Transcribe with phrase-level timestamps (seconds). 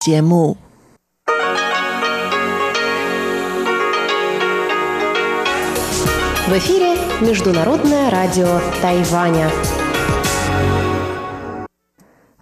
[0.00, 0.56] 节目。
[6.46, 9.50] В эфире Международное радио Тайваня.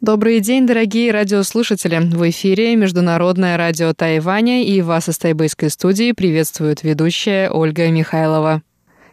[0.01, 1.99] Добрый день, дорогие радиослушатели!
[1.99, 8.63] В эфире Международное радио Тайваня и вас из тайбэйской студии приветствует ведущая Ольга Михайлова.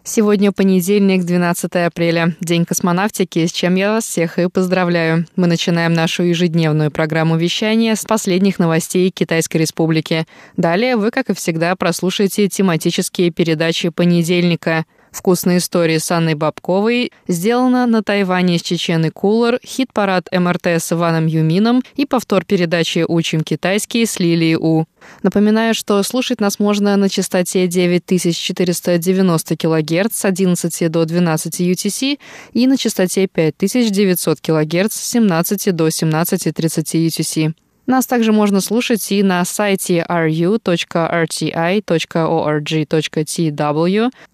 [0.08, 5.26] Сегодня понедельник, 12 апреля, День космонавтики, с чем я вас всех и поздравляю.
[5.36, 10.28] Мы начинаем нашу ежедневную программу вещания с последних новостей Китайской Республики.
[10.58, 14.86] Далее вы, как и всегда, прослушаете тематические передачи понедельника.
[15.16, 21.28] Вкусные истории с Анной Бабковой, сделано на Тайване с Чеченой Кулер, хит-парад МРТ с Иваном
[21.28, 24.84] Юмином и повтор передачи «Учим китайский» с Лилией У.
[25.24, 32.20] Напоминаю, что слушать нас можно на частоте 9490 кГц с 11 до 12 UTC
[32.52, 37.54] и на частоте 5900 кГц с 17 до 17.30 UTC.
[37.88, 40.60] Нас также можно слушать и на сайте ru.rti.org.tw,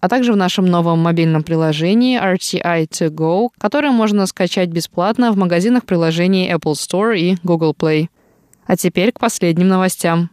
[0.00, 5.36] а также в нашем новом мобильном приложении RTI To Go, которое можно скачать бесплатно в
[5.36, 8.08] магазинах приложений Apple Store и Google Play.
[8.66, 10.30] А теперь к последним новостям.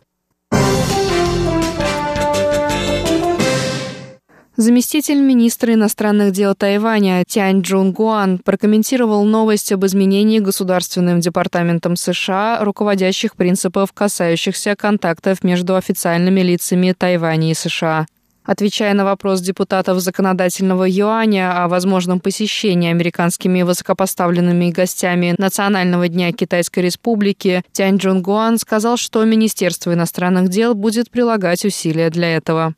[4.59, 12.59] Заместитель министра иностранных дел Тайваня Тянь Джун Гуан прокомментировал новость об изменении Государственным департаментом США
[12.61, 18.05] руководящих принципов, касающихся контактов между официальными лицами Тайваня и США.
[18.43, 26.79] Отвечая на вопрос депутатов законодательного юаня о возможном посещении американскими высокопоставленными гостями Национального дня Китайской
[26.79, 32.75] Республики, Тянь Джун Гуан сказал, что Министерство иностранных дел будет прилагать усилия для этого.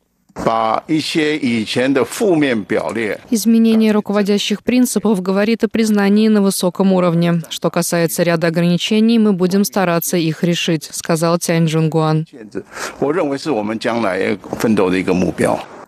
[3.30, 7.42] Изменение руководящих принципов говорит о признании на высоком уровне.
[7.48, 12.26] Что касается ряда ограничений, мы будем стараться их решить, сказал Тянь Джунгуан.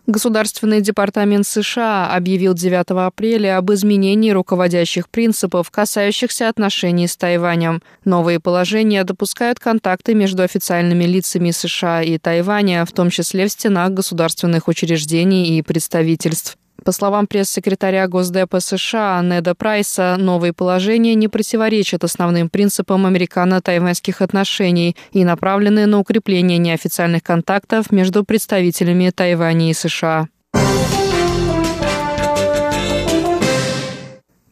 [0.06, 7.82] Государственный департамент США объявил 9 апреля об изменении руководящих принципов, касающихся отношений с Тайванем.
[8.04, 13.92] Новые положения допускают контакты между официальными лицами США и Тайваня, в том числе в стенах
[13.92, 16.58] государственных учреждений и представительств.
[16.84, 24.94] По словам пресс-секретаря Госдепа США Неда Прайса, новые положения не противоречат основным принципам американо-тайваньских отношений
[25.12, 30.28] и направлены на укрепление неофициальных контактов между представителями Тайваня и США.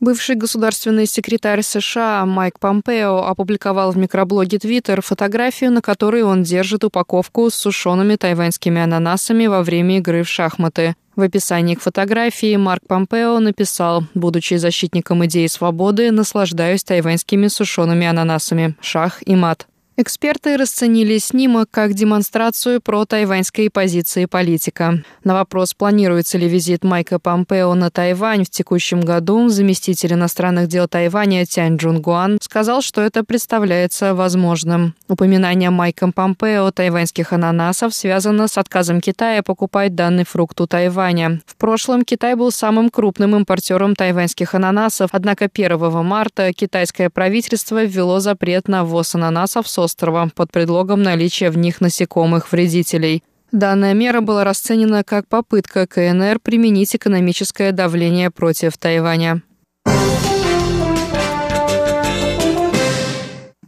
[0.01, 6.83] Бывший государственный секретарь США Майк Помпео опубликовал в микроблоге Twitter фотографию, на которой он держит
[6.83, 10.97] упаковку с сушеными тайваньскими ананасами во время игры в шахматы.
[11.15, 18.77] В описании к фотографии Марк Помпео написал «Будучи защитником идеи свободы, наслаждаюсь тайваньскими сушеными ананасами.
[18.81, 19.67] Шах и мат».
[19.99, 25.05] Эксперты расценили снимок как демонстрацию про тайваньской позиции политика.
[25.23, 30.89] На вопрос, планируется ли визит Майка Помпео на Тайвань в текущем году, заместитель иностранных дел
[30.89, 34.95] Тайваня Тянь Джун Гуан сказал, что это представляется возможным.
[35.09, 41.43] Упоминание Майком Помпео тайваньских ананасов связано с отказом Китая покупать данный фрукт у Тайваня.
[41.45, 48.21] В прошлом Китай был самым крупным импортером тайваньских ананасов, однако 1 марта китайское правительство ввело
[48.21, 53.23] запрет на ввоз ананасов с острова под предлогом наличия в них насекомых-вредителей.
[53.53, 59.43] Данная мера была расценена как попытка КНР применить экономическое давление против Тайваня.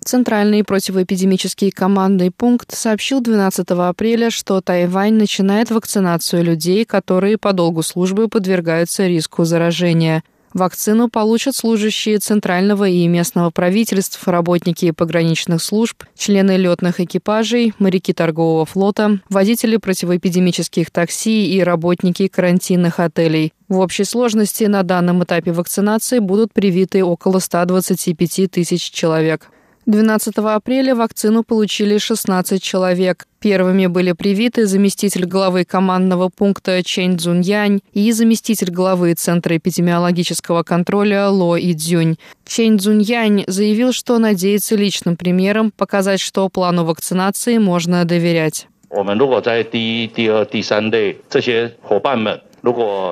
[0.03, 7.83] Центральный противоэпидемический командный пункт сообщил 12 апреля, что Тайвань начинает вакцинацию людей, которые по долгу
[7.83, 10.23] службы подвергаются риску заражения–
[10.55, 18.65] Вакцину получат служащие центрального и местного правительств, работники пограничных служб, члены летных экипажей, моряки торгового
[18.65, 23.53] флота, водители противоэпидемических такси и работники карантинных отелей.
[23.69, 29.51] В общей сложности на данном этапе вакцинации будут привиты около 125 тысяч человек.
[29.87, 33.27] 12 апреля вакцину получили 16 человек.
[33.39, 41.29] Первыми были привиты заместитель главы командного пункта Чэнь Цзуньянь и заместитель главы Центра эпидемиологического контроля
[41.29, 42.17] Ло Идзюнь.
[42.47, 48.67] Чэнь Цзуньянь заявил, что надеется личным примером показать, что плану вакцинации можно доверять.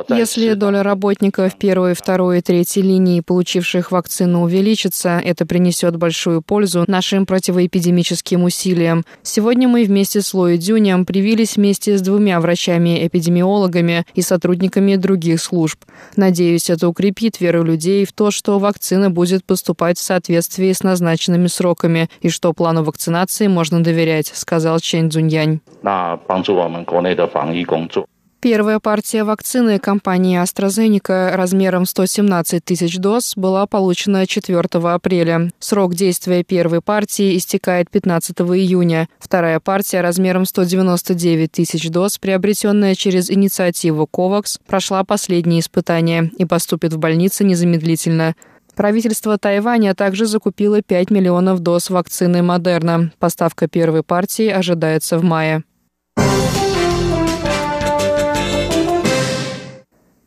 [0.09, 6.85] Если доля работников первой, второй и третьей линии, получивших вакцину, увеличится, это принесет большую пользу
[6.87, 9.05] нашим противоэпидемическим усилиям.
[9.23, 15.81] Сегодня мы вместе с Лои Дюнем привились вместе с двумя врачами-эпидемиологами и сотрудниками других служб.
[16.17, 21.47] Надеюсь, это укрепит веру людей в то, что вакцина будет поступать в соответствии с назначенными
[21.47, 25.61] сроками и что плану вакцинации можно доверять, сказал Чен Цзуньянь.
[28.43, 34.61] Первая партия вакцины компании AstraZeneca размером 117 тысяч доз была получена 4
[34.93, 35.53] апреля.
[35.61, 39.09] Срок действия первой партии истекает 15 июня.
[39.21, 46.93] Вторая партия размером 199 тысяч доз, приобретенная через инициативу COVAX, прошла последние испытания и поступит
[46.93, 48.35] в больницы незамедлительно.
[48.75, 53.13] Правительство Тайваня также закупило 5 миллионов доз вакцины Модерна.
[53.21, 55.63] Поставка первой партии ожидается в мае.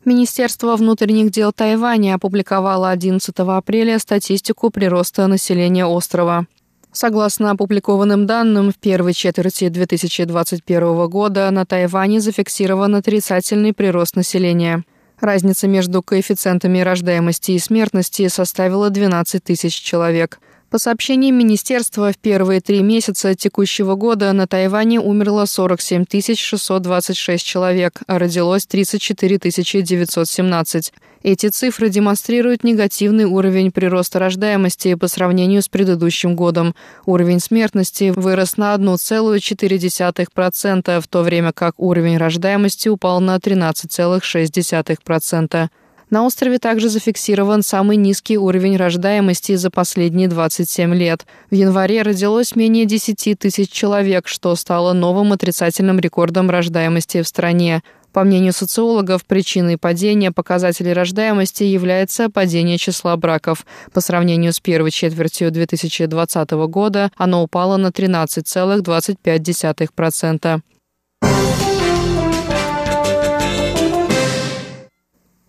[0.06, 6.46] Министерство внутренних дел Тайваня опубликовало 11 апреля статистику прироста населения острова.
[6.92, 14.84] Согласно опубликованным данным, в первой четверти 2021 года на Тайване зафиксирован отрицательный прирост населения.
[15.18, 20.38] Разница между коэффициентами рождаемости и смертности составила 12 тысяч человек–
[20.76, 26.04] по сообщениям министерства, в первые три месяца текущего года на Тайване умерло 47
[26.36, 29.38] 626 человек, а родилось 34
[29.82, 30.92] 917.
[31.22, 36.74] Эти цифры демонстрируют негативный уровень прироста рождаемости по сравнению с предыдущим годом.
[37.06, 45.70] Уровень смертности вырос на 1,4%, в то время как уровень рождаемости упал на 13,6%.
[46.08, 51.26] На острове также зафиксирован самый низкий уровень рождаемости за последние 27 лет.
[51.50, 57.82] В январе родилось менее 10 тысяч человек, что стало новым отрицательным рекордом рождаемости в стране.
[58.12, 63.66] По мнению социологов, причиной падения показателей рождаемости является падение числа браков.
[63.92, 70.60] По сравнению с первой четвертью 2020 года оно упало на 13,25%.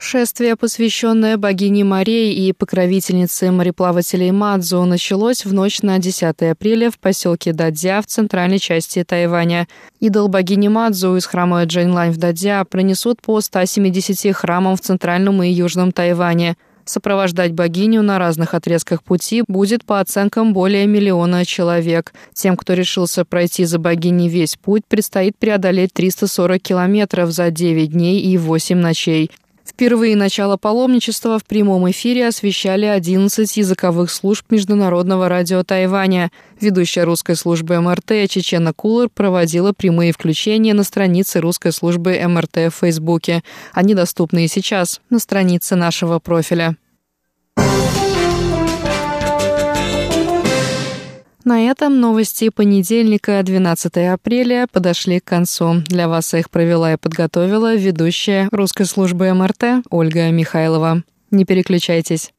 [0.09, 6.97] Шествие, посвященное богине морей и покровительнице мореплавателей Мадзу, началось в ночь на 10 апреля в
[6.97, 9.67] поселке Дадзя в центральной части Тайваня.
[9.99, 15.49] Идол богини Мадзу из храма Джейнлайн в Дадзя пронесут по 170 храмам в центральном и
[15.49, 16.55] южном Тайване.
[16.85, 22.13] Сопровождать богиню на разных отрезках пути будет по оценкам более миллиона человек.
[22.31, 28.21] Тем, кто решился пройти за богиней весь путь, предстоит преодолеть 340 километров за 9 дней
[28.21, 29.31] и 8 ночей.
[29.67, 36.31] Впервые начало паломничества в прямом эфире освещали 11 языковых служб Международного радио Тайваня.
[36.61, 42.79] Ведущая русской службы МРТ Чечена Кулер проводила прямые включения на странице русской службы МРТ в
[42.79, 43.43] Фейсбуке.
[43.73, 46.77] Они доступны и сейчас на странице нашего профиля.
[51.47, 55.75] На этом новости понедельника, 12 апреля, подошли к концу.
[55.87, 61.03] Для вас их провела и подготовила ведущая русской службы МРТ Ольга Михайлова.
[61.31, 62.33] Не переключайтесь.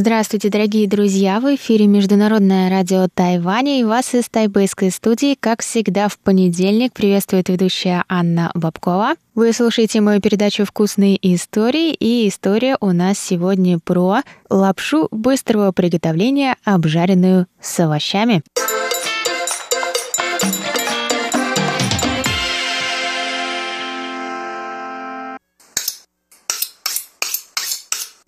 [0.00, 1.40] Здравствуйте, дорогие друзья!
[1.40, 7.48] В эфире Международное радио Тайваня и вас из тайбэйской студии, как всегда, в понедельник приветствует
[7.48, 9.14] ведущая Анна Бабкова.
[9.34, 14.18] Вы слушаете мою передачу «Вкусные истории», и история у нас сегодня про
[14.48, 18.44] лапшу быстрого приготовления, обжаренную с овощами.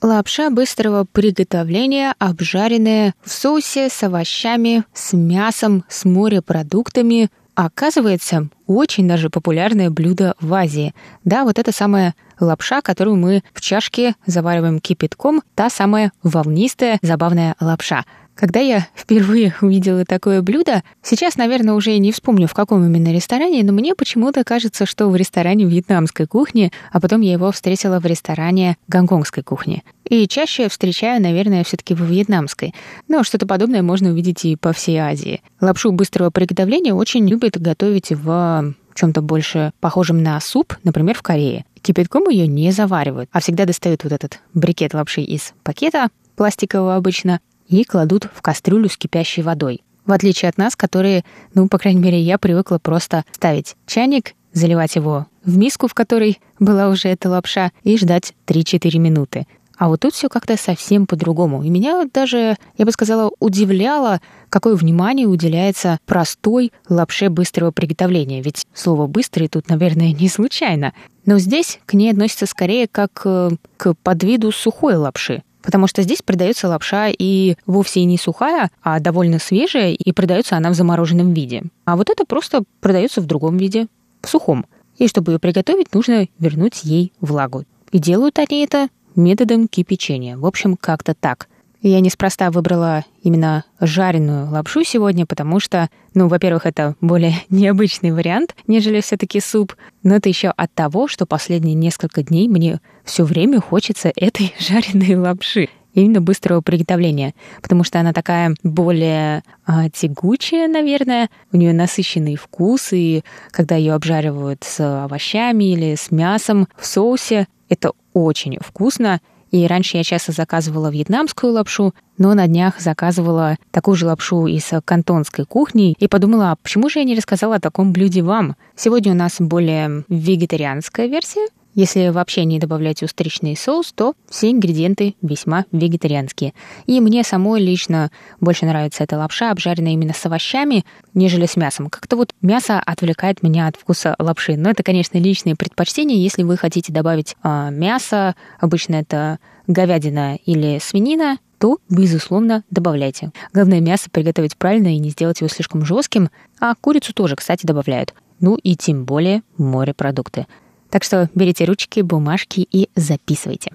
[0.02, 7.28] Лапша быстрого приготовления, обжаренная в соусе с овощами, с мясом, с морепродуктами.
[7.54, 10.95] Оказывается, очень даже популярное блюдо в Азии.
[11.25, 17.54] Да, вот это самая лапша, которую мы в чашке завариваем кипятком, та самая волнистая забавная
[17.61, 23.13] лапша– когда я впервые увидела такое блюдо, сейчас, наверное, уже не вспомню, в каком именно
[23.13, 28.01] ресторане, но мне почему-то кажется, что в ресторане вьетнамской кухни, а потом я его встретила
[28.01, 29.83] в ресторане гонконгской кухни.
[30.09, 32.75] И чаще встречаю, наверное, все таки во вьетнамской.
[33.09, 35.43] Но что-то подобное можно увидеть и по всей Азии.
[35.61, 41.65] Лапшу быстрого приготовления очень любят готовить в чем-то больше похожем на суп, например, в Корее.
[41.83, 47.41] Кипятком ее не заваривают, а всегда достают вот этот брикет лапши из пакета, пластикового обычно,
[47.71, 49.83] и кладут в кастрюлю с кипящей водой.
[50.05, 51.25] В отличие от нас, которые,
[51.55, 56.41] ну, по крайней мере, я привыкла просто ставить чайник, заливать его в миску, в которой
[56.59, 59.47] была уже эта лапша, и ждать 3-4 минуты.
[59.79, 61.62] А вот тут все как-то совсем по-другому.
[61.62, 68.43] И меня даже, я бы сказала, удивляло, какое внимание уделяется простой лапше быстрого приготовления.
[68.43, 70.93] Ведь слово «быстрый» тут, наверное, не случайно.
[71.25, 75.43] Но здесь к ней относится скорее как э, к подвиду сухой лапши.
[75.62, 80.71] Потому что здесь продается лапша и вовсе не сухая, а довольно свежая, и продается она
[80.71, 81.64] в замороженном виде.
[81.85, 83.87] А вот это просто продается в другом виде,
[84.23, 84.67] в сухом.
[84.99, 87.64] И чтобы ее приготовить, нужно вернуть ей влагу.
[87.93, 90.37] И делают они это методом кипячения.
[90.37, 91.49] В общем, как-то так.
[91.83, 98.55] Я неспроста выбрала именно жареную лапшу сегодня, потому что, ну, во-первых, это более необычный вариант,
[98.67, 103.61] нежели все-таки суп, но это еще от того, что последние несколько дней мне все время
[103.61, 111.31] хочется этой жареной лапши именно быстрого приготовления, потому что она такая более а, тягучая, наверное,
[111.51, 117.49] у нее насыщенный вкус, и когда ее обжаривают с овощами или с мясом в соусе,
[117.69, 119.21] это очень вкусно.
[119.50, 124.71] И раньше я часто заказывала вьетнамскую лапшу, но на днях заказывала такую же лапшу из
[124.85, 128.57] кантонской кухни и подумала, а почему же я не рассказала о таком блюде вам?
[128.76, 135.15] Сегодня у нас более вегетарианская версия, если вообще не добавлять устричный соус, то все ингредиенты
[135.23, 136.53] весьма вегетарианские.
[136.87, 138.11] И мне самой лично
[138.41, 140.85] больше нравится эта лапша, обжаренная именно с овощами,
[141.15, 141.89] нежели с мясом.
[141.89, 144.57] Как-то вот мясо отвлекает меня от вкуса лапши.
[144.57, 146.17] Но это, конечно, личные предпочтения.
[146.17, 153.33] Если вы хотите добавить э, мясо, обычно это говядина или свинина, то, безусловно, добавляйте.
[153.53, 158.15] Главное, мясо приготовить правильно и не сделать его слишком жестким, а курицу тоже, кстати, добавляют.
[158.41, 160.47] Ну и тем более морепродукты.
[160.91, 163.73] Так что берите ручки, бумажки и записывайте.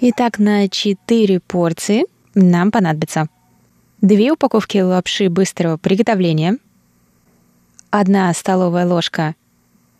[0.00, 3.28] Итак, на 4 порции нам понадобится
[4.00, 6.58] Две упаковки лапши быстрого приготовления,
[7.90, 9.34] одна столовая ложка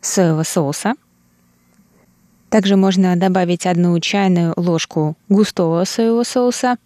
[0.01, 0.95] соевого соуса.
[2.49, 6.77] Также можно добавить одну чайную ложку густого соевого соуса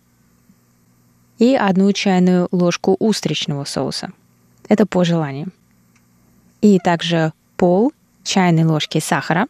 [1.39, 4.13] и одну чайную ложку устричного соуса.
[4.71, 5.53] Это по желанию.
[6.63, 7.93] И также пол
[8.25, 9.49] чайной ложки сахара,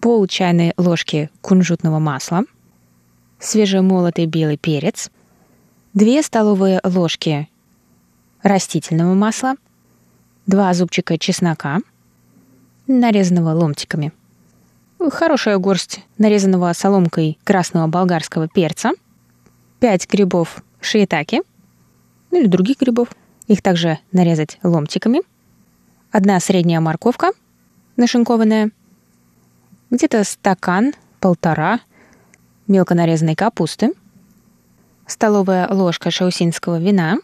[0.00, 2.44] пол чайной ложки кунжутного масла,
[3.38, 5.10] свежемолотый белый перец–
[5.94, 7.48] 2 столовые ложки
[8.42, 9.54] растительного масла,
[10.46, 11.78] 2 зубчика чеснока,
[12.88, 14.12] нарезанного ломтиками,
[14.98, 18.90] хорошая горсть нарезанного соломкой красного болгарского перца,
[19.78, 21.42] 5 грибов шиитаки,
[22.32, 23.10] ну или других грибов,
[23.46, 25.20] их также нарезать ломтиками,
[26.10, 27.30] одна средняя морковка
[27.96, 28.72] нашинкованная,
[29.92, 31.78] где-то стакан, полтора
[32.66, 33.92] мелко нарезанной капусты–
[35.06, 37.18] столовая ложка шаусинского вина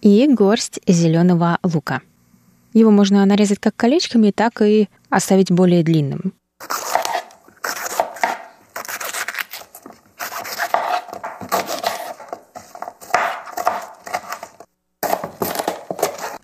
[0.00, 2.00] и горсть зеленого лука.
[2.72, 6.34] Его можно нарезать как колечками, так и оставить более длинным.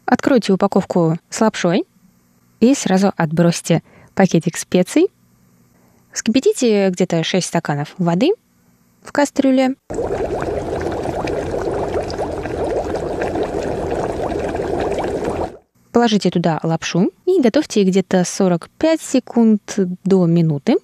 [0.04, 1.84] Откройте упаковку с лапшой
[2.60, 3.82] и сразу отбросьте
[4.14, 5.08] пакетик специй.
[6.12, 8.32] Вскипятите где-то 6 стаканов воды
[9.02, 9.76] в кастрюле.
[15.96, 20.76] Положите туда лапшу и готовьте где-то 45 секунд до минуты.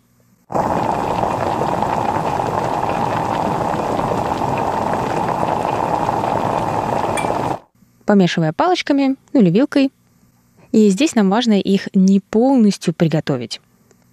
[8.06, 9.92] Помешивая палочками, ну или вилкой.
[10.70, 13.60] И здесь нам важно их не полностью приготовить,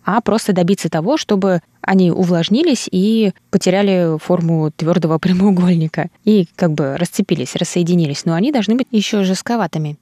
[0.03, 6.97] а просто добиться того, чтобы они увлажнились и потеряли форму твердого прямоугольника и как бы
[6.97, 9.97] расцепились, рассоединились, но они должны быть еще жестковатыми.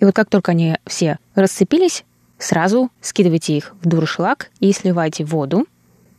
[0.00, 2.04] И вот как только они все расцепились,
[2.38, 5.66] сразу скидывайте их в дуршлаг и сливайте воду.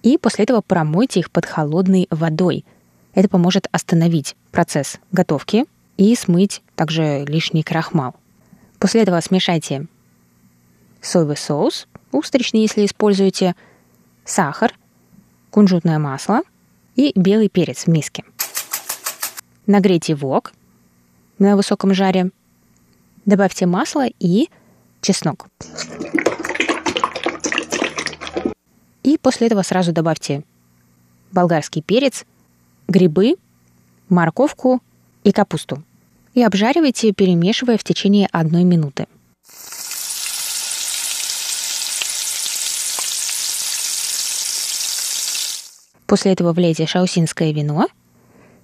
[0.04, 2.66] И после этого промойте их под холодной водой.
[3.14, 5.66] Это поможет остановить процесс готовки
[5.98, 8.16] и смыть также лишний крахмал.
[8.80, 9.88] После этого смешайте
[11.02, 13.56] соевый соус, устричный, если используете,
[14.24, 14.74] сахар,
[15.50, 16.42] кунжутное масло
[16.96, 18.24] и белый перец в миске.
[19.66, 20.54] Нагрейте вок
[21.38, 22.32] на высоком жаре
[23.26, 24.50] Добавьте масло и
[25.02, 25.48] чеснок.
[29.04, 30.44] И после этого сразу добавьте
[31.32, 32.26] болгарский перец,
[32.88, 33.36] грибы,
[34.10, 34.82] морковку
[35.24, 35.84] и капусту.
[36.34, 39.08] И обжаривайте, перемешивая в течение одной минуты.
[46.06, 47.88] После этого влейте шаусинское вино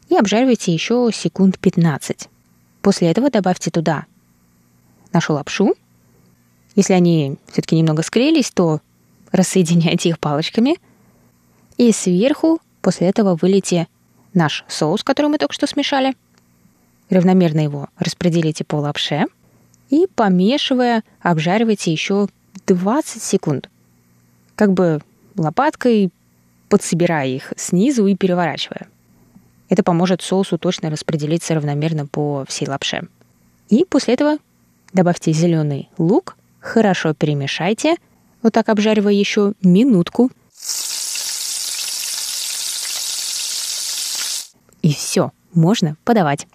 [0.09, 2.29] и обжаривайте еще секунд 15.
[2.81, 4.05] После этого добавьте туда
[5.15, 5.73] нашу лапшу.
[6.75, 8.81] Если они все-таки немного склеились, то
[9.31, 10.77] рассоединяйте их палочками.
[11.77, 13.87] И сверху после этого вылейте
[14.33, 16.13] наш соус, который мы только что смешали.
[17.09, 19.25] Равномерно его распределите по лапше.
[19.89, 22.27] И, помешивая, обжаривайте еще
[22.67, 23.69] 20 секунд.
[24.55, 25.01] Как бы
[25.37, 26.11] лопаткой
[26.69, 28.87] подсобирая их снизу и переворачивая.
[29.69, 33.07] Это поможет соусу точно распределиться равномерно по всей лапше.
[33.69, 34.37] И после этого
[34.95, 37.97] добавьте зеленый лук, хорошо перемешайте,
[38.41, 40.31] вот так обжаривая еще минутку.
[44.81, 46.47] И все, можно подавать.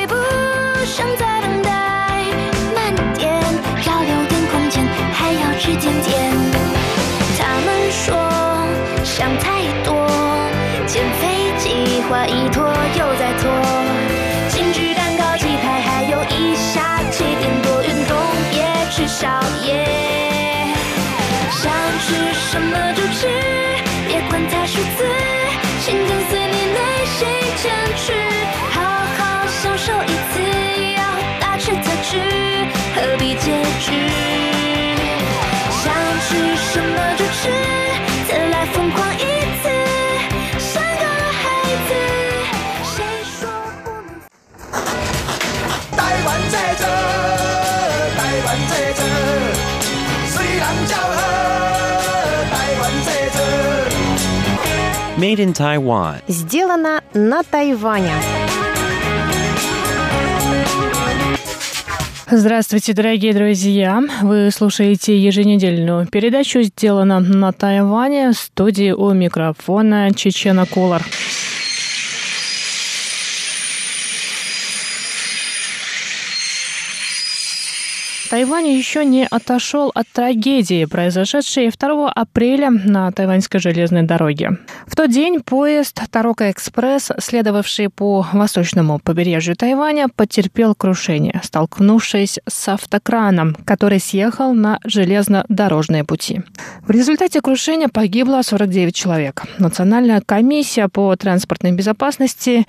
[55.30, 56.16] Made in Taiwan.
[56.26, 58.14] Сделано на Тайване.
[62.28, 64.02] Здравствуйте, дорогие друзья!
[64.22, 71.02] Вы слушаете еженедельную передачу «Сделано на Тайване» в студии у микрофона Чечена Кулар.
[78.30, 84.58] Тайвань еще не отошел от трагедии, произошедшей 2 апреля на тайваньской железной дороге.
[84.86, 92.68] В тот день поезд Тарока Экспресс, следовавший по восточному побережью Тайваня, потерпел крушение, столкнувшись с
[92.68, 96.42] автокраном, который съехал на железнодорожные пути.
[96.86, 99.42] В результате крушения погибло 49 человек.
[99.58, 102.64] Национальная комиссия по транспортной безопасности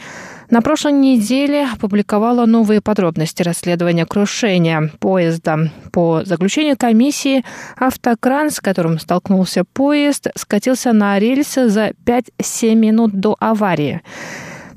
[0.51, 5.71] на прошлой неделе опубликовала новые подробности расследования крушения поезда.
[5.91, 7.43] По заключению комиссии,
[7.77, 14.01] автокран, с которым столкнулся поезд, скатился на рельсы за 5-7 минут до аварии.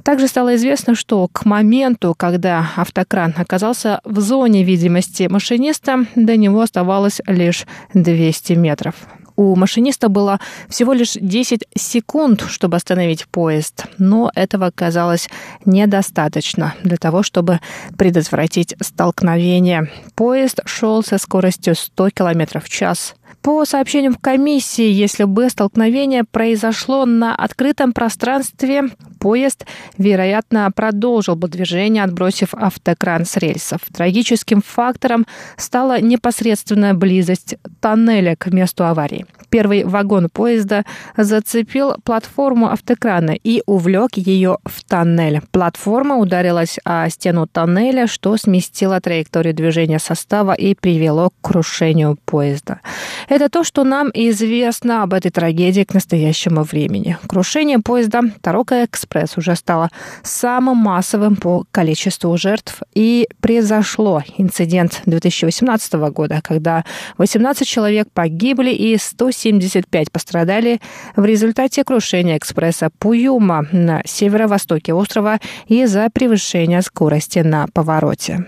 [0.04, 6.60] Также стало известно, что к моменту, когда автокран оказался в зоне видимости машиниста, до него
[6.60, 8.94] оставалось лишь 200 метров.
[9.36, 15.28] У машиниста было всего лишь 10 секунд, чтобы остановить поезд, но этого казалось
[15.64, 17.60] недостаточно для того, чтобы
[17.98, 19.90] предотвратить столкновение.
[20.14, 23.14] Поезд шел со скоростью 100 км в час.
[23.42, 28.84] По сообщениям комиссии, если бы столкновение произошло на открытом пространстве,
[29.24, 29.64] поезд,
[29.96, 33.80] вероятно, продолжил бы движение, отбросив автокран с рельсов.
[33.90, 35.24] Трагическим фактором
[35.56, 39.24] стала непосредственная близость тоннеля к месту аварии.
[39.48, 40.84] Первый вагон поезда
[41.16, 45.40] зацепил платформу автокрана и увлек ее в тоннель.
[45.52, 52.80] Платформа ударилась о стену тоннеля, что сместило траекторию движения состава и привело к крушению поезда.
[53.28, 57.16] Это то, что нам известно об этой трагедии к настоящему времени.
[57.26, 59.90] Крушение поезда Тарока Экспресс уже стало
[60.24, 66.84] самым массовым по количеству жертв и произошло инцидент 2018 года, когда
[67.18, 70.80] 18 человек погибли и 175 пострадали
[71.14, 78.46] в результате крушения экспресса Пуюма на северо-востоке острова из-за превышения скорости на повороте.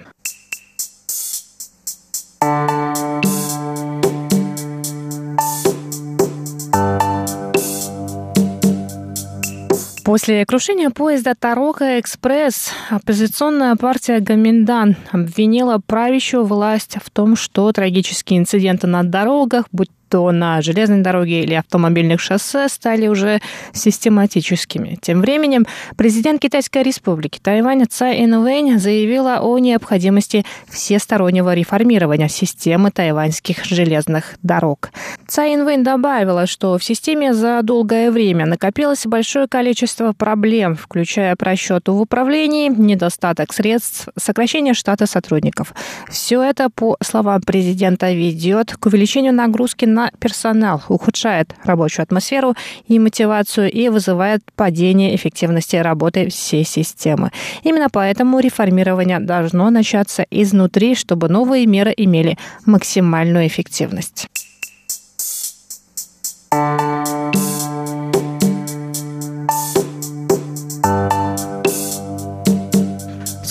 [10.06, 18.38] После крушения поезда Тарока Экспресс оппозиционная партия Гаминдан обвинила правящую власть в том, что трагические
[18.38, 23.40] инциденты на дорогах, будь то на железной дороге или автомобильных шоссе стали уже
[23.72, 24.98] систематическими.
[25.00, 25.66] Тем временем
[25.96, 34.90] президент Китайской республики Тайвань Цай Инвэнь заявила о необходимости всестороннего реформирования системы тайваньских железных дорог.
[35.26, 41.92] Цай Инвэнь добавила, что в системе за долгое время накопилось большое количество проблем, включая просчеты
[41.92, 45.74] в управлении, недостаток средств, сокращение штата сотрудников.
[46.08, 52.54] Все это, по словам президента, ведет к увеличению нагрузки на персонал, ухудшает рабочую атмосферу
[52.88, 57.30] и мотивацию и вызывает падение эффективности работы всей системы.
[57.62, 64.28] Именно поэтому реформирование должно начаться изнутри, чтобы новые меры имели максимальную эффективность.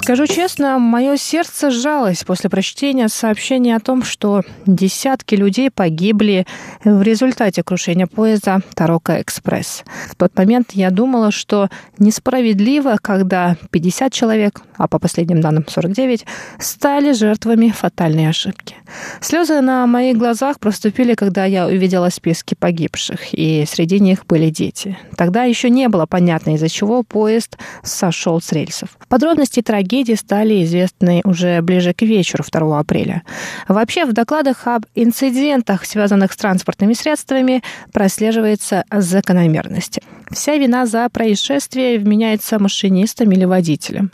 [0.05, 6.45] Скажу честно, мое сердце сжалось после прочтения сообщения о том, что десятки людей погибли
[6.83, 9.83] в результате крушения поезда Тарока Экспресс.
[10.07, 16.27] В тот момент я думала, что несправедливо, когда 50 человек, а по последним данным 49,
[16.59, 18.75] стали жертвами фатальной ошибки.
[19.21, 24.99] Слезы на моих глазах проступили, когда я увидела списки погибших, и среди них были дети.
[25.17, 28.89] Тогда еще не было понятно, из-за чего поезд сошел с рельсов.
[29.09, 33.23] Подробности трагедии трагедии стали известны уже ближе к вечеру 2 апреля.
[33.69, 39.99] Вообще, в докладах об инцидентах, связанных с транспортными средствами, прослеживается закономерность.
[40.31, 44.11] Вся вина за происшествие вменяется машинистам или водителям.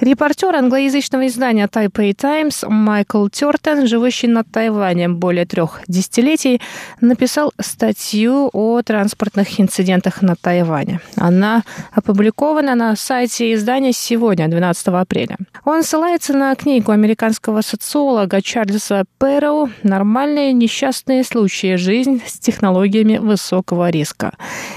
[0.00, 6.60] Репортер англоязычного издания Taipei Times Майкл Тертон, живущий на Тайване более трех десятилетий,
[7.00, 11.00] написал статью о транспортных инцидентах на Тайване.
[11.16, 15.36] Она опубликована на сайте издания сегодня, 12 апреля.
[15.64, 21.76] Он ссылается на книгу американского социолога Чарльза Пэроу «Нормальные несчастные случаи.
[21.76, 24.32] Жизнь с технологиями высокого риска».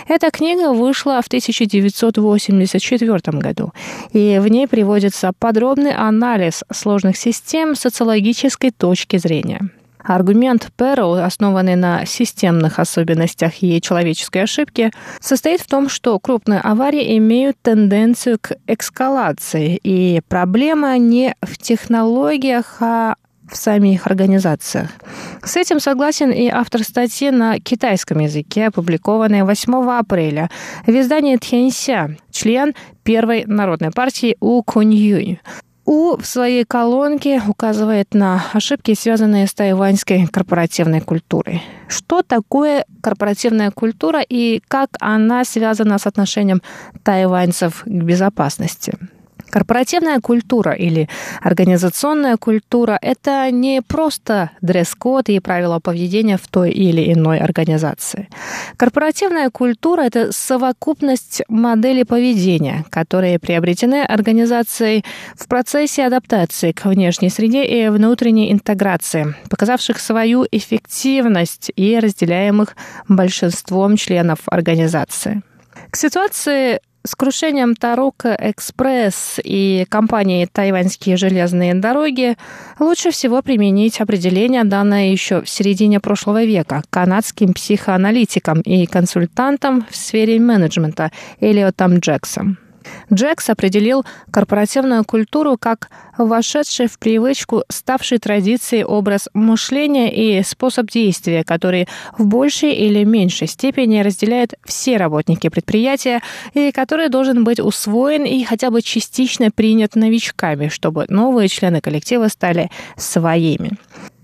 [0.07, 3.71] Эта книга вышла в 1984 году,
[4.11, 9.69] и в ней приводится подробный анализ сложных систем с социологической точки зрения.
[10.03, 17.17] Аргумент Перроу, основанный на системных особенностях и человеческой ошибке, состоит в том, что крупные аварии
[17.17, 23.15] имеют тенденцию к эскалации, и проблема не в технологиях, а
[23.49, 24.89] в самих организациях.
[25.43, 30.49] С этим согласен и автор статьи на китайском языке, опубликованной 8 апреля
[30.85, 35.39] в издании Тхенся, член Первой народной партии У Куньюй.
[35.85, 41.61] У в своей колонке указывает на ошибки, связанные с тайваньской корпоративной культурой.
[41.89, 46.61] Что такое корпоративная культура и как она связана с отношением
[47.03, 48.97] тайваньцев к безопасности?
[49.53, 51.07] Корпоративная культура или
[51.39, 58.29] организационная культура– это не просто дресс-код и правила поведения в той или иной организации.
[58.77, 67.63] Корпоративная культура– это совокупность моделей поведения, которые приобретены организацией в процессе адаптации к внешней среде
[67.63, 72.75] и внутренней интеграции, показавших свою эффективность и разделяемых
[73.07, 75.43] большинством членов организации.
[75.91, 82.37] К ситуации С крушением Тарока Экспресс и компанией Тайваньские железные дороги
[82.79, 89.97] лучше всего применить определение, данное еще в середине прошлого века канадским психоаналитиком и консультантом в
[89.97, 91.11] сфере менеджмента
[91.41, 92.62] Элиотом Джексом.
[93.11, 101.43] Джекс определил корпоративную культуру как вошедший в привычку, ставший традицией образ мышления и способ действия,
[101.43, 106.21] который в большей или меньшей степени разделяют все работники предприятия
[106.53, 112.27] и который должен быть усвоен и хотя бы частично принят новичками, чтобы новые члены коллектива
[112.27, 113.71] стали своими.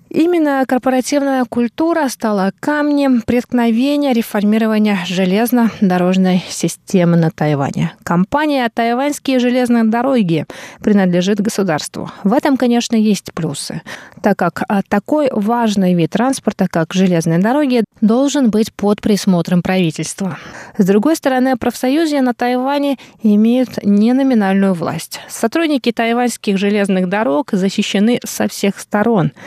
[0.10, 7.94] Именно корпоративная культура стала камнем преткновения реформирования железнодорожной системы на Тайване.
[8.04, 10.48] Компания «Тайваньские железные дороги»
[10.82, 12.10] принадлежит государству.
[12.24, 13.84] В этом, конечно, есть плюсы,
[14.24, 20.40] так как а, такой важный вид транспорта, как железные дороги, должен быть под присмотром правительства.
[20.76, 25.20] С другой стороны, профсоюзы на Тайване имеют неноминальную власть.
[25.30, 29.34] Сотрудники тайваньских железных дорог защищены со всех сторон–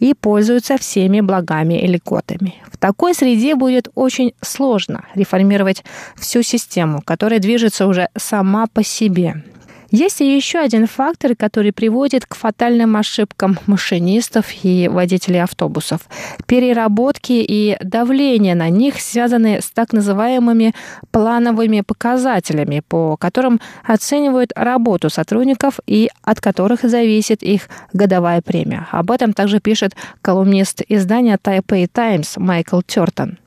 [0.00, 2.54] и пользуются всеми благами и льготами.
[2.70, 5.84] В такой среде будет очень сложно реформировать
[6.16, 9.42] всю систему, которая движется уже сама по себе.
[9.90, 16.02] Есть и еще один фактор, который приводит к фатальным ошибкам машинистов и водителей автобусов.
[16.46, 20.74] Переработки и давление на них связаны с так называемыми
[21.10, 28.86] плановыми показателями, по которым оценивают работу сотрудников и от которых зависит их годовая премия.
[28.92, 33.38] Об этом также пишет колумнист издания Taipei Times Майкл Тертон.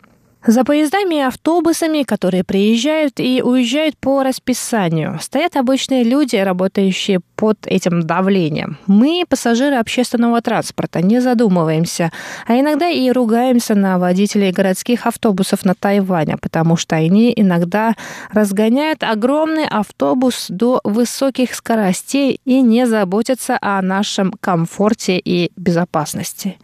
[0.45, 7.58] За поездами и автобусами, которые приезжают и уезжают по расписанию, стоят обычные люди, работающие под
[7.65, 8.77] этим давлением.
[8.88, 12.12] Мы, пассажиры общественного транспорта, не задумываемся,
[12.47, 17.95] а иногда и ругаемся на водителей городских автобусов на Тайване, потому что они иногда
[18.32, 26.58] разгоняют огромный автобус до высоких скоростей и не заботятся о нашем комфорте и безопасности.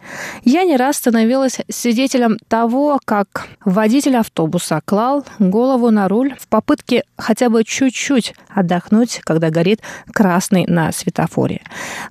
[0.44, 7.04] Я не раз становилась свидетелем того, как водитель автобуса клал голову на руль в попытке
[7.16, 9.80] хотя бы чуть-чуть отдохнуть, когда горит
[10.12, 11.60] красный на светофоре.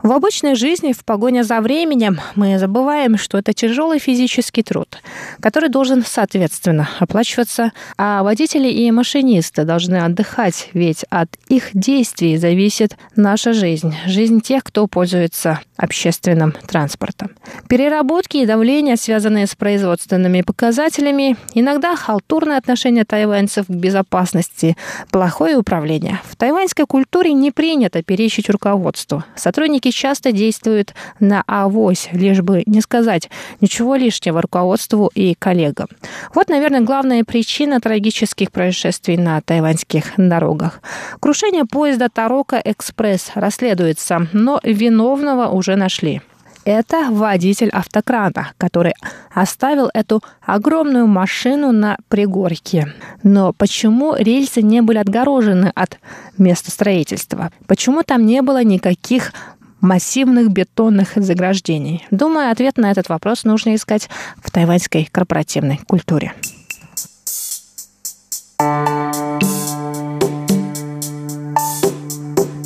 [0.03, 5.01] В обычной жизни, в погоне за временем, мы забываем, что это тяжелый физический труд,
[5.41, 12.97] который должен, соответственно, оплачиваться, а водители и машинисты должны отдыхать, ведь от их действий зависит
[13.15, 17.31] наша жизнь, жизнь тех, кто пользуется общественным транспортом.
[17.67, 24.77] Переработки и давление, связанные с производственными показателями, иногда халтурное отношение тайваньцев к безопасности,
[25.11, 26.21] плохое управление.
[26.25, 29.23] В тайваньской культуре не принято перечить руководству.
[29.35, 33.29] Сотрудники часто действуют на авось, лишь бы не сказать
[33.61, 35.87] ничего лишнего руководству и коллегам.
[36.33, 40.81] Вот, наверное, главная причина трагических происшествий на тайваньских дорогах.
[41.19, 46.21] Крушение поезда Тарока Экспресс расследуется, но виновного уже нашли
[46.67, 48.93] это водитель автокрана, который
[49.33, 52.93] оставил эту огромную машину на пригорке.
[53.23, 55.97] Но почему рельсы не были отгорожены от
[56.37, 57.51] места строительства?
[57.67, 59.31] Почему там не было никаких
[59.79, 62.05] массивных бетонных заграждений?
[62.11, 64.09] Думаю, ответ на этот вопрос нужно искать
[64.43, 66.33] в тайваньской корпоративной культуре.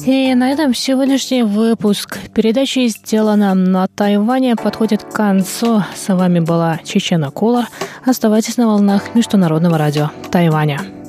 [0.06, 5.84] И на этом сегодняшний выпуск передачи «Сделано на Тайване» подходит к концу.
[5.96, 7.68] С вами была Чечена Кулар.
[8.06, 11.01] Оставайтесь на волнах Международного радио Тайваня.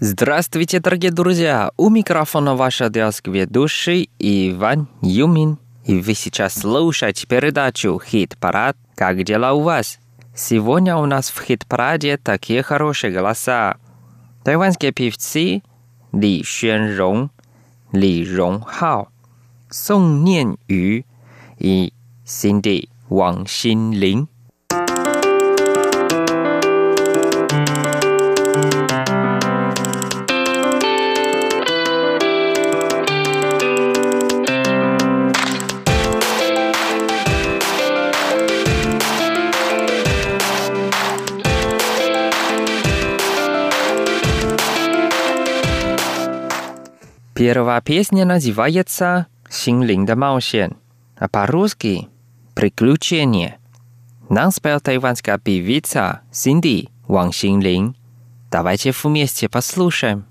[0.00, 1.72] Здравствуйте, дорогие друзья!
[1.76, 5.58] У микрофона ваш адиаск ведущий Иван Юмин.
[5.86, 8.76] И вы сейчас слушаете передачу «Хит-парад».
[8.94, 9.98] Как дела у вас?
[10.36, 13.76] Сегодня у нас в хит-параде такие хорошие голоса.
[14.44, 15.62] Тайванские певцы
[16.12, 17.30] Ли Xuanрong,
[17.90, 19.08] Ли Ронхао,
[19.68, 21.02] Сон Ниан Ю
[21.58, 21.92] и
[22.24, 24.28] Cindy Ван Синлин.
[47.38, 50.76] Первая песня называется «Синлин да Маушен»,
[51.16, 52.08] а по-русски
[52.56, 53.58] «Приключения».
[54.28, 57.94] Нам спел тайванская певица Синди Ван Синлин.
[58.50, 60.24] Давайте вместе послушаем.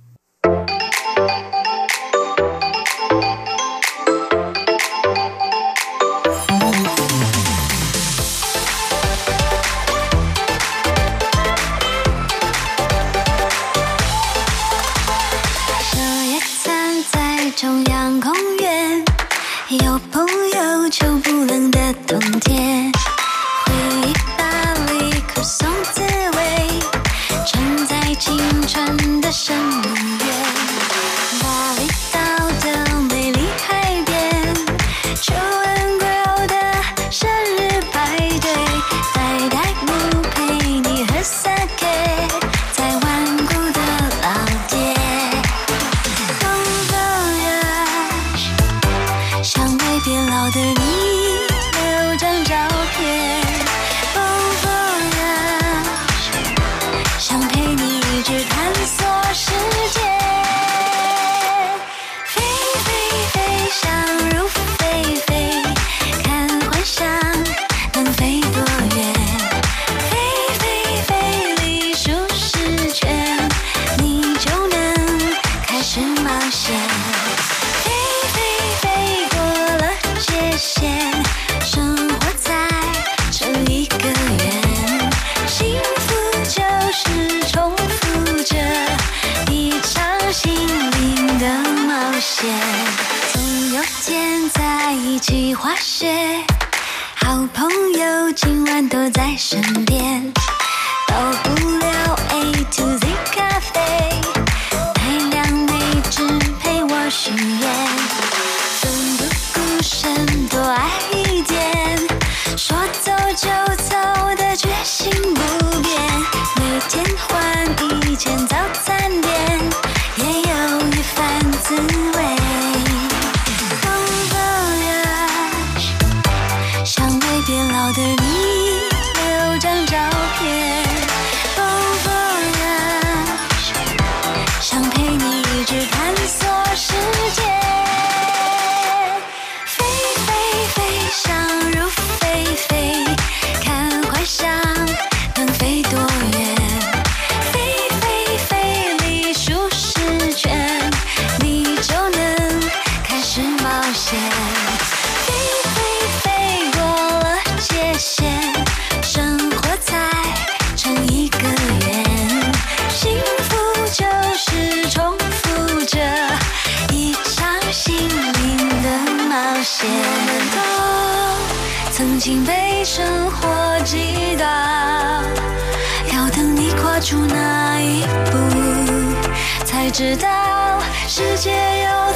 [179.98, 182.07] 直到世界有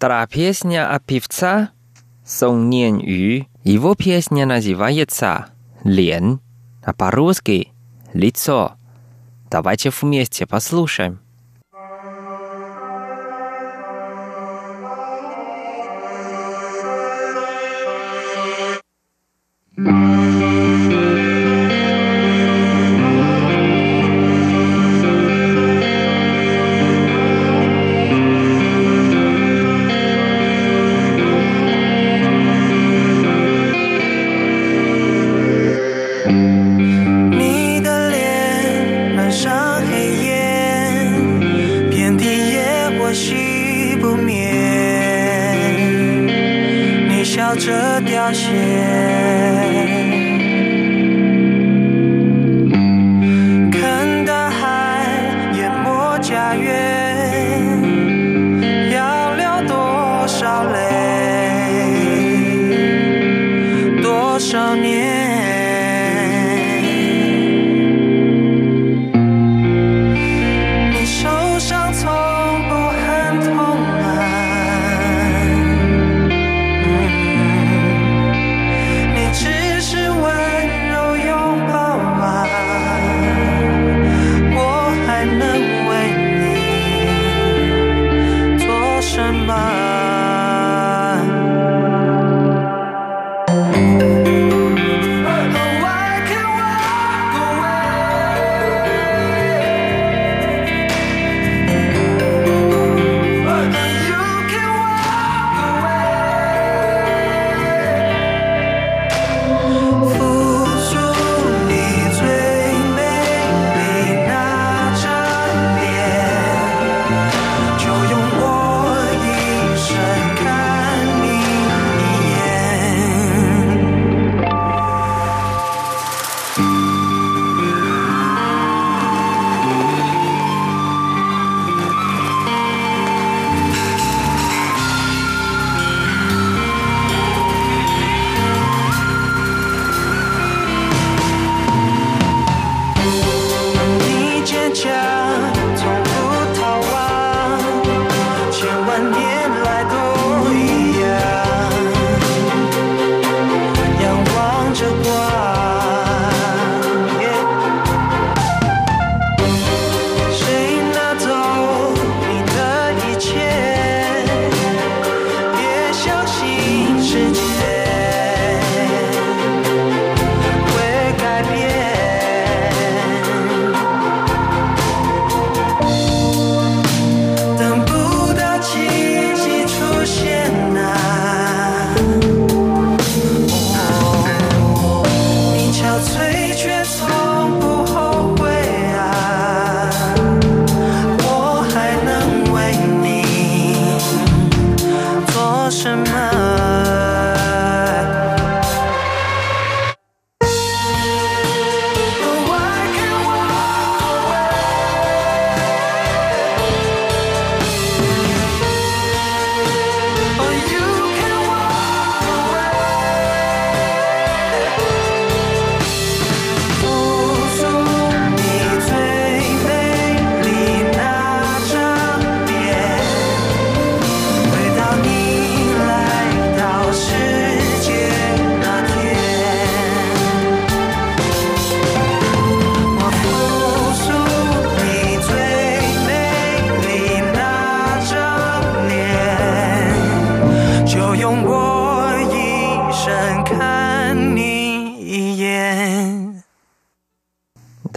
[0.00, 1.72] Вторая песня от певца
[2.24, 3.46] Сон Нен Ю.
[3.64, 5.48] Его песня называется
[5.84, 6.40] «Лен»,
[6.82, 7.68] а по-русски
[8.14, 8.76] «Лицо».
[9.50, 11.20] Давайте вместе послушаем.
[19.76, 21.29] Thank.
[47.50, 49.69] 笑着凋谢。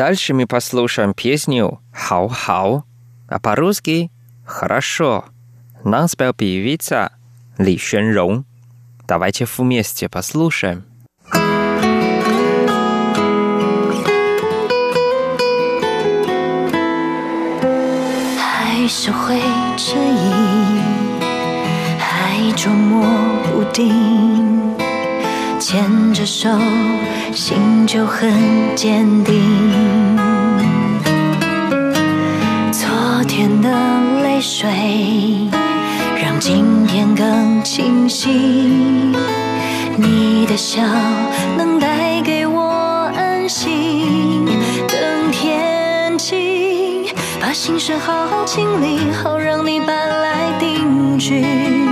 [0.02, 2.84] Дальше мы послушаем песню «Хау-хау»,
[3.28, 4.10] а по-русски
[4.44, 5.24] «Хорошо».
[5.84, 7.12] Нам спел певица
[7.58, 8.44] Ли Xuanrong.
[9.06, 10.84] Давайте вместе послушаем.
[18.36, 19.40] 还是会
[19.76, 20.80] 迟疑，
[21.98, 23.04] 还捉摸
[23.44, 24.61] 不定，
[25.63, 26.49] 牵着手，
[27.31, 28.29] 心就很
[28.75, 29.33] 坚定。
[32.69, 33.69] 昨天的
[34.23, 34.69] 泪水，
[36.21, 38.29] 让今天更清晰。
[39.95, 40.81] 你的笑
[41.57, 44.45] 能带给我安心，
[44.89, 47.05] 等天晴，
[47.39, 51.82] 把心事好好清理，好让你搬来定居。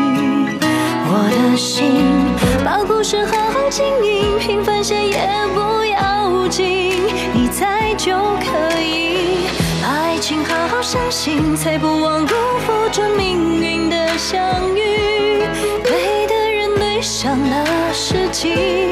[1.32, 6.91] 的心，把故事好好经营，平凡些也不要紧，
[7.34, 9.47] 你在就可以。
[9.82, 12.34] 把爱情好好相信，才不枉辜
[12.65, 14.39] 负这命运的相
[14.75, 15.43] 遇。
[15.84, 18.90] 对的人，对上了时机，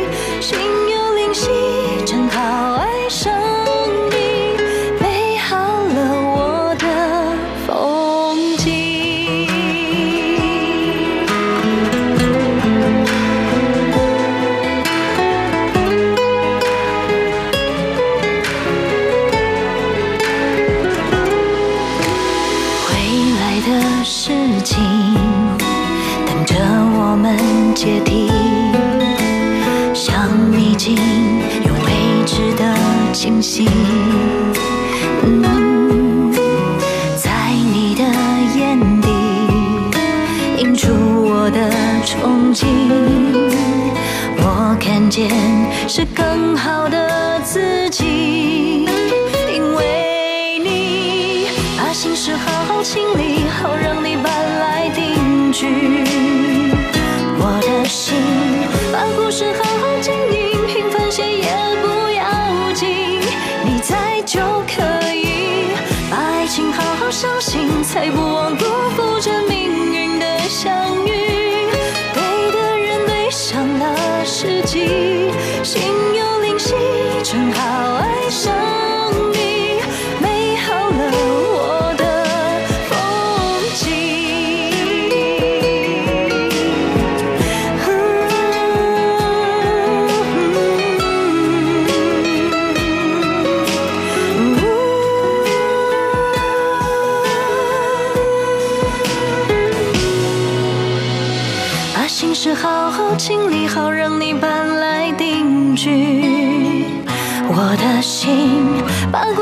[46.70, 47.09] 好的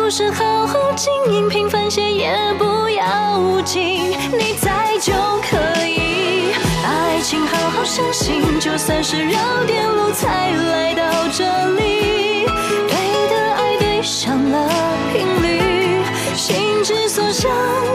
[0.07, 6.53] 就是好好经营，平凡些也不要紧，你在就可以。
[6.81, 11.03] 把爱情好好相信，就算是绕点路才来到
[11.33, 12.45] 这里。
[12.87, 14.69] 对的爱对上了
[15.11, 16.01] 频率，
[16.37, 17.51] 心之所向，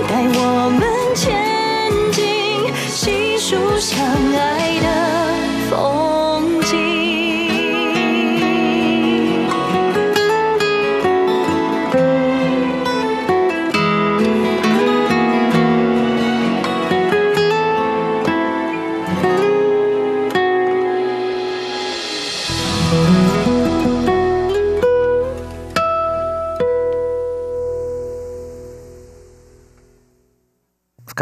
[0.06, 1.01] 带我们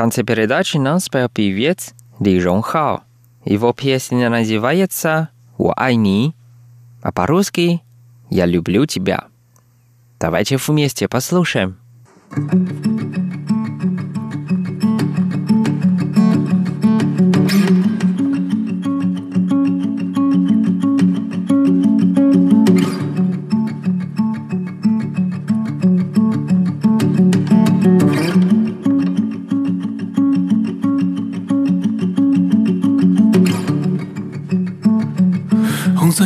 [0.01, 3.03] конце передачи нам спел певец Ли Рон Хао.
[3.45, 5.29] Его песня называется
[5.59, 6.35] «Во ай
[7.03, 7.83] а по-русски
[8.31, 9.25] «Я люблю тебя».
[10.19, 11.77] Давайте вместе послушаем.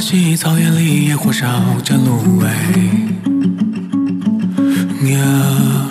[0.07, 1.46] 西草原里，野火烧
[1.82, 2.46] 着芦苇。
[5.11, 5.88] 呀，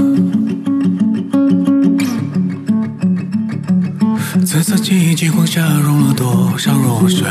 [4.45, 7.25] 紫色记忆金黄下融了多少弱水？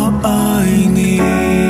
[0.00, 1.69] 我爱你。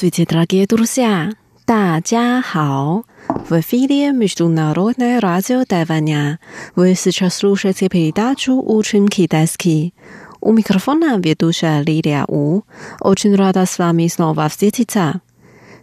[0.00, 1.32] Здравствуйте, дорогие друзья!
[1.66, 3.04] 大家好!
[3.50, 6.40] В эфире Международное радио Тайваня.
[6.74, 9.92] Вы сейчас слушаете передачу «Учим китайский».
[10.40, 12.62] У микрофона ведущая Лилия У.
[13.00, 15.20] Очень рада с вами снова встретиться.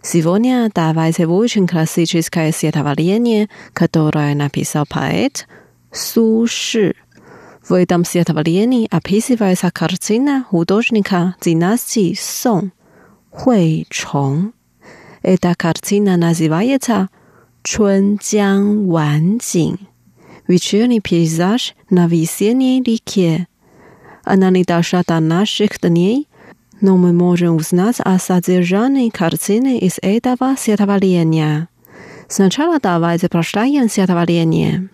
[0.02, 5.46] Сегодня давайте выучим классическое стихотворение, которое написал поэт
[5.92, 6.96] Су Ши.
[7.66, 12.72] В этом стихотворении описывается картина художника династии Сон
[13.89, 14.53] Чон.
[15.21, 17.07] Эта картина называется
[17.63, 19.79] «Чунцзян Ванjing»–
[20.47, 23.47] вечерний пейзаж на весенней реке.
[24.25, 26.27] Она не дошла до наших дней,
[26.81, 31.69] но мы можем узнать о содержании картины из этого стихотворения.
[32.27, 34.89] Сначала давайте прочитаем стихотворение.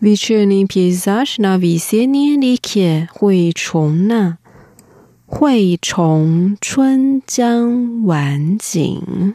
[0.00, 4.38] вечерний пейзаж на весенней реке Хуйчунна.
[5.26, 9.34] Хуйчун, Чунцзян, Ванцзинь.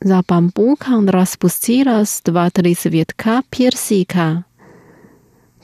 [0.00, 4.44] За бамбуком распустилось два-три цветка персика.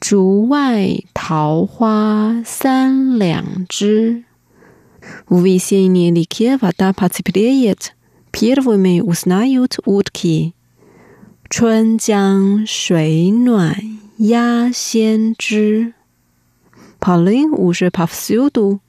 [0.00, 4.24] Чувай, Таохуа, Сан, Лян, Чжи.
[5.28, 7.94] В весенней реке вода потеплеет,
[8.30, 10.54] первыми узнают утки.
[11.49, 13.75] 春江水暖
[14.17, 15.93] 鸭先知.
[16.99, 18.79] Полын уже повсюду.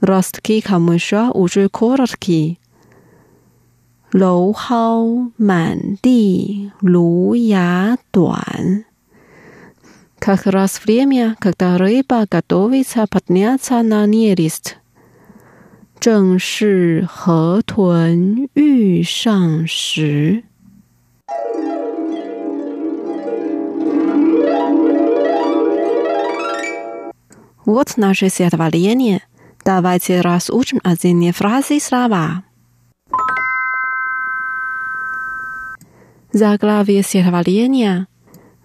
[0.00, 2.58] Ростки камыша уже короткие.
[4.12, 8.84] 蒌蒿满地芦芽短.
[10.18, 14.76] Как раз время, когда рыба готовится подняться на нерест.
[16.00, 20.44] 正是河豚欲上时。
[27.65, 29.21] Вот наше стихотворение.
[29.65, 32.43] Давайте разучим отдельные фразы и слова.
[36.31, 38.07] Заглавие стихотворения.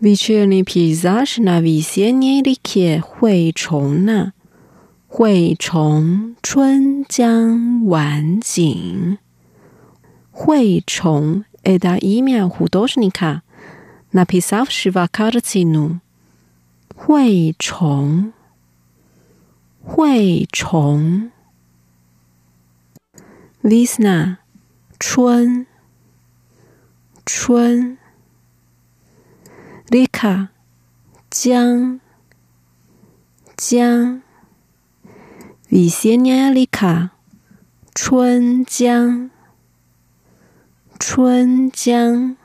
[0.00, 4.34] Вечерний пейзаж на весенней реке Хуэйчуна.
[5.08, 9.18] Хуэйчун Чунцзян Ванjing.
[10.32, 13.42] Хуэйчун– это имя художника,
[14.12, 16.00] написавшего картину.
[16.96, 18.32] Хуэйчун.
[19.92, 21.32] 惠崇
[23.60, 24.36] ，Visna
[25.00, 25.66] 春
[27.26, 27.98] 春
[29.88, 30.50] ，Lika
[31.28, 32.00] 江
[33.56, 34.22] 江
[35.68, 37.10] ，Visnia Lika
[37.92, 39.28] 春江
[41.00, 42.36] 春江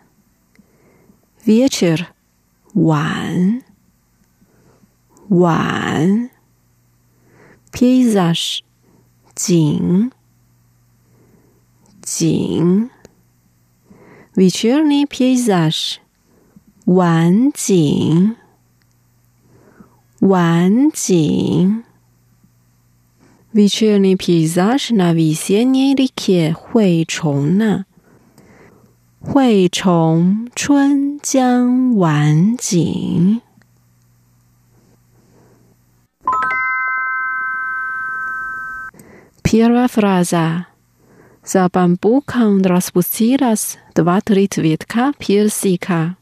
[1.43, 2.07] ，Vichir
[2.73, 3.61] 晚
[5.29, 6.34] 晚。
[7.74, 8.62] peizaż
[9.34, 10.10] 景
[12.02, 12.90] 景
[14.36, 16.00] вечерний пейзаж
[16.86, 18.36] 晚景
[20.20, 21.84] 晚景
[23.52, 27.84] вечерний пейзаж на весенней реке Хуэйчуна
[29.20, 33.42] 惠崇春江晚景。
[39.54, 40.66] Первая фраза.
[41.44, 46.16] За бамбуком распустилась два-три цветка персика.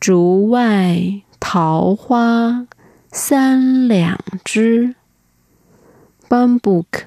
[0.00, 2.66] 竹外桃花
[3.10, 4.94] 三两枝。
[6.28, 7.06] Bambuk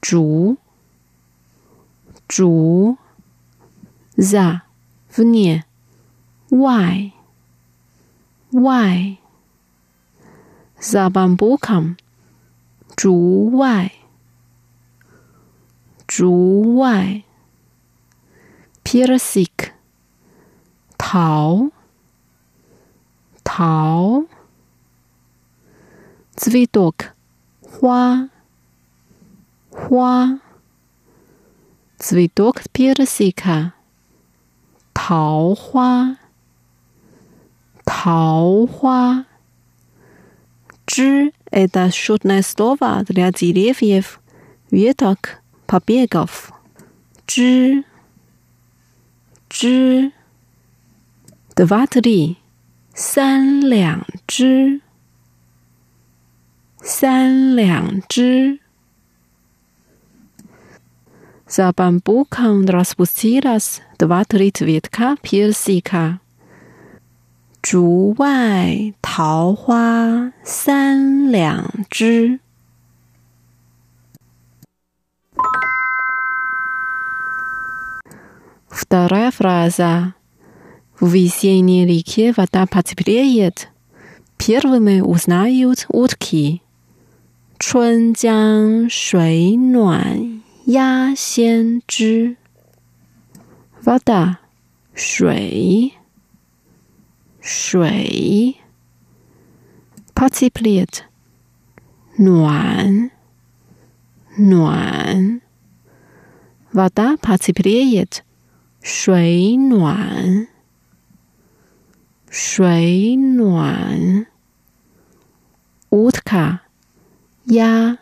[0.00, 0.56] 竹
[2.26, 2.96] 竹
[4.16, 4.62] за
[5.14, 5.64] вне
[6.48, 7.12] 外
[8.52, 9.18] 外
[10.80, 11.96] за бамбуком
[12.96, 13.92] 竹外
[16.14, 17.22] 竹外，
[18.84, 19.72] persik
[20.98, 21.70] 桃
[23.44, 24.26] 桃，
[26.34, 27.14] цветок
[27.62, 28.28] 花
[29.70, 30.40] 花，
[31.98, 33.72] цветок persika
[34.92, 36.18] 桃花
[37.84, 39.26] 桃花。
[40.86, 44.20] 枝 это шутное слово для деревьев,
[44.70, 46.52] веток, побегов.
[47.26, 47.84] 枝
[49.48, 50.10] 枝
[51.54, 52.38] два-три
[52.92, 54.80] 三两枝
[56.82, 58.58] 三两只。
[61.46, 66.18] За бамбуком распустилась два-три цветка персика。
[67.62, 72.40] 竹外桃花三两枝。
[78.74, 80.14] Вторая фраза.
[80.98, 83.68] В весенней реке вода потеплеет.
[84.38, 86.62] Первыми узнают утки.
[87.58, 92.36] 春江水暖鸭先知。
[93.84, 94.38] Вода，
[94.94, 95.92] 水，
[97.42, 98.56] 水。
[100.14, 101.04] Потеплеет，
[102.16, 103.10] 暖，
[104.38, 105.42] 暖。
[106.72, 108.23] Вода потеплеет，
[108.87, 110.47] 水暖，
[112.29, 114.27] 水暖。
[115.89, 116.65] 乌特卡，
[117.45, 117.97] 鸭，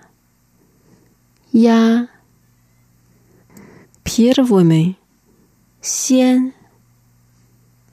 [1.51, 2.09] 鸭。
[4.03, 4.97] 皮尔沃梅，
[5.81, 6.51] 鲜，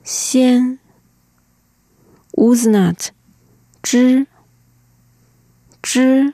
[0.03, 0.77] 鲜。
[2.33, 3.13] 乌兹纳特，
[3.81, 4.27] 汁，
[5.81, 6.33] 汁。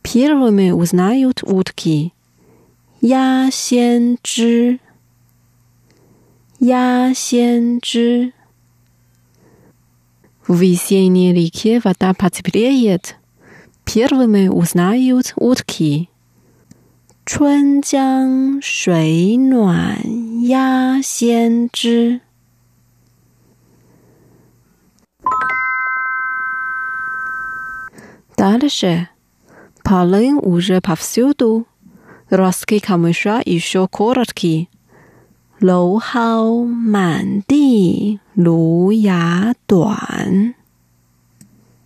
[0.00, 2.12] 皮尔沃梅乌兹纳有乌特基，
[3.00, 4.78] 鸭鲜汁。
[4.78, 4.87] 鲜汁
[6.60, 7.80] Я сен.
[10.48, 13.16] В весенней реке вода потеплеет.
[13.84, 16.10] Первыми узнают утки.
[17.24, 21.70] Чун цян шуй нуан я сен.
[28.36, 29.08] Дальше.
[29.84, 31.66] Полынь уже повсюду.
[32.30, 34.68] Ростки камыша еще короткие.
[35.59, 40.55] 蒌蒿满地芦芽短。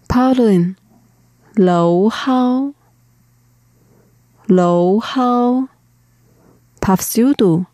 [0.07, 0.75] Pollen，
[1.55, 2.73] 蒌蒿，
[4.47, 5.67] 蒌蒿。
[6.79, 7.65] Повсюду，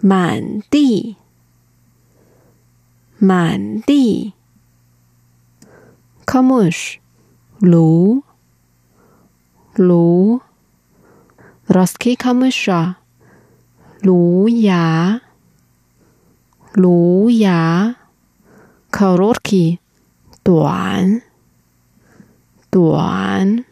[0.00, 1.16] 满地，
[3.18, 4.34] 满地。
[6.26, 6.98] Камыш，
[7.58, 8.22] 芦，
[9.74, 10.42] 芦。
[11.66, 12.96] Ростки камыша，
[14.02, 15.22] 芦芽。
[16.74, 17.96] 芦芽，
[18.90, 19.80] короткий，
[20.42, 21.22] 短，
[22.70, 23.64] 短。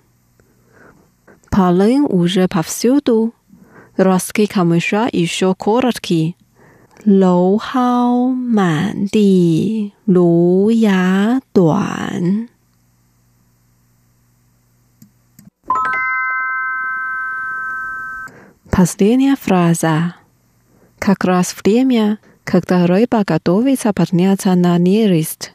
[1.51, 3.35] Полын уже повсюду.
[3.97, 6.35] Ростки камыша еще короткие.
[7.05, 12.49] 蒌蒿满地，芦芽短。
[18.71, 20.15] Последняя фраза.
[20.99, 25.53] Как раз время когда рыба готовится подняться на нерест.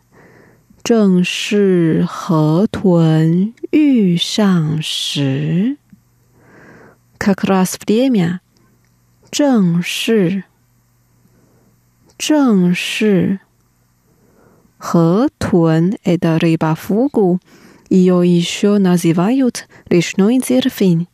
[0.83, 5.77] 正是河豚欲上时。
[7.17, 8.39] Как раз время.
[9.31, 10.43] 正是，
[12.17, 13.39] 正是。
[14.77, 17.39] 河豚– это рыба фугу.
[17.89, 21.07] Ее еще называют речной дельфин.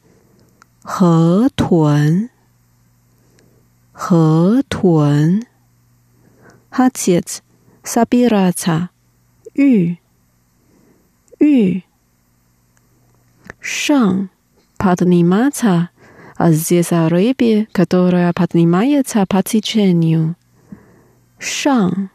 [0.84, 2.30] 河豚，
[3.93, 5.45] 河豚。
[6.76, 7.43] Хотеть,
[7.84, 8.89] собираться,
[9.53, 9.97] 欲，
[11.39, 11.84] 欲。
[13.59, 14.30] 上，
[14.78, 15.89] подниматься,
[16.38, 20.36] а здесь о рыбе, которая поднимается по течению.
[21.39, 22.09] 上，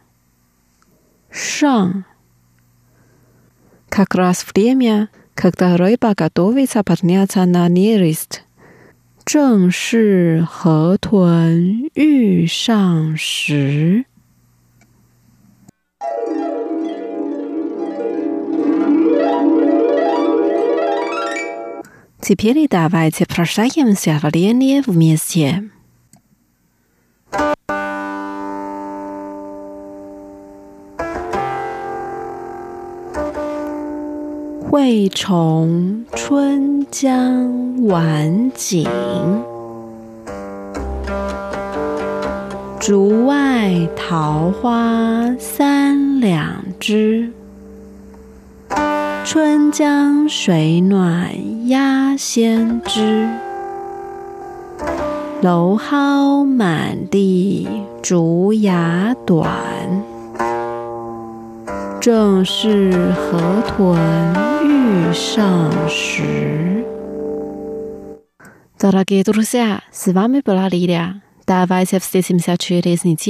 [1.30, 2.04] 上。
[3.88, 8.42] Как раз время, когда рыба готовится подняться на нерест.
[9.24, 14.06] 正是河豚欲上时。
[22.20, 25.70] Теперь давайте прощаемся в Лене вместе.
[34.76, 38.86] 惠崇春江晚景，
[42.81, 47.31] 竹外桃花三两枝
[49.23, 53.29] 春江水暖鸭先知。
[55.43, 57.67] 蒌蒿满地
[58.01, 59.47] 竹芽短
[62.01, 63.95] 正是河豚
[64.63, 66.83] 欲上时
[68.75, 73.21] 遭了给多少下是妈咪抱哪里的呀 Da weiß auf diesem Satz hier ist nicht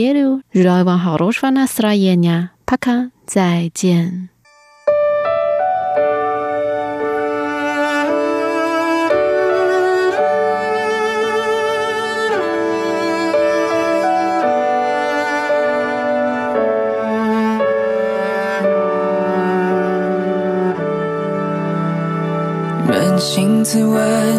[22.87, 24.30] Menschen zu weit.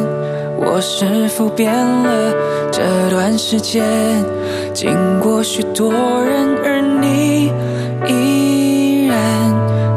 [0.64, 2.34] 我是否变了？
[2.70, 3.84] 这段时间
[4.72, 7.52] 经过许多人，而你
[8.06, 9.14] 依然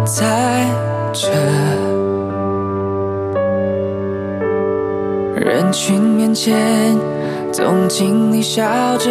[0.05, 0.65] 在
[1.13, 1.29] 这。
[5.35, 6.97] 人群面前，
[7.51, 8.63] 总经理笑
[8.97, 9.09] 着，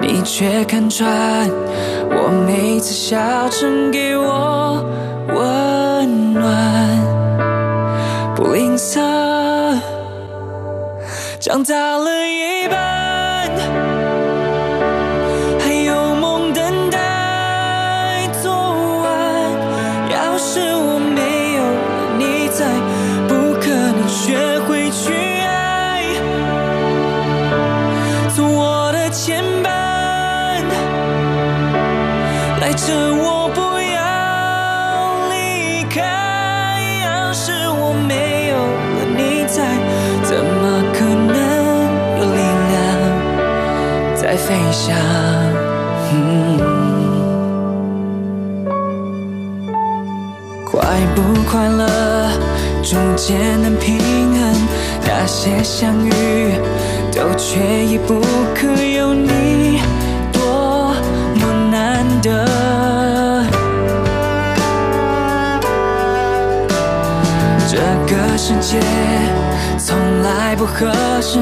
[0.00, 1.06] 你却看穿
[2.10, 4.82] 我每次笑称给我
[5.28, 6.44] 温暖，
[8.34, 9.00] 不吝啬，
[11.54, 12.43] 长大了
[44.54, 44.94] 飞翔？
[50.64, 50.80] 快
[51.16, 52.30] 不快乐，
[52.80, 54.54] 逐渐能平衡。
[55.04, 56.52] 那些相遇，
[57.12, 58.20] 都缺一不
[58.54, 59.80] 可，有你
[60.32, 60.94] 多
[61.34, 62.46] 么难得。
[67.68, 68.78] 这个世界
[69.76, 71.40] 从来不合适，